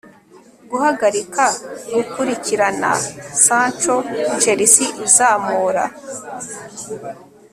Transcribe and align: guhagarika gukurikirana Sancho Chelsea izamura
guhagarika 0.69 1.45
gukurikirana 1.93 2.91
Sancho 3.45 3.95
Chelsea 4.41 4.89
izamura 5.05 5.85